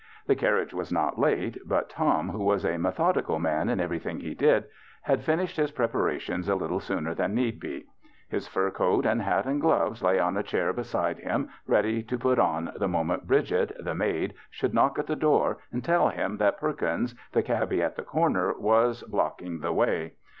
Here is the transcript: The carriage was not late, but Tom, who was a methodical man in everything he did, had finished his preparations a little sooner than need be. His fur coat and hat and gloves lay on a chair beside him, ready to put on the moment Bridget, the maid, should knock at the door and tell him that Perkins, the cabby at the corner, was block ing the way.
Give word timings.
The 0.25 0.35
carriage 0.35 0.73
was 0.73 0.91
not 0.91 1.19
late, 1.19 1.59
but 1.63 1.87
Tom, 1.87 2.29
who 2.29 2.43
was 2.43 2.65
a 2.65 2.79
methodical 2.79 3.37
man 3.37 3.69
in 3.69 3.79
everything 3.79 4.19
he 4.19 4.33
did, 4.33 4.63
had 5.03 5.21
finished 5.23 5.57
his 5.57 5.69
preparations 5.69 6.49
a 6.49 6.55
little 6.55 6.79
sooner 6.79 7.13
than 7.13 7.35
need 7.35 7.59
be. 7.59 7.85
His 8.27 8.47
fur 8.47 8.71
coat 8.71 9.05
and 9.05 9.21
hat 9.21 9.45
and 9.45 9.61
gloves 9.61 10.01
lay 10.01 10.17
on 10.17 10.35
a 10.37 10.41
chair 10.41 10.73
beside 10.73 11.19
him, 11.19 11.49
ready 11.67 12.01
to 12.01 12.17
put 12.17 12.39
on 12.39 12.71
the 12.77 12.87
moment 12.87 13.27
Bridget, 13.27 13.71
the 13.79 13.93
maid, 13.93 14.33
should 14.49 14.73
knock 14.73 14.97
at 14.97 15.05
the 15.05 15.15
door 15.15 15.59
and 15.71 15.83
tell 15.83 16.09
him 16.09 16.37
that 16.37 16.57
Perkins, 16.57 17.13
the 17.33 17.43
cabby 17.43 17.83
at 17.83 17.95
the 17.95 18.01
corner, 18.01 18.55
was 18.57 19.03
block 19.03 19.39
ing 19.43 19.59
the 19.59 19.71
way. 19.71 20.13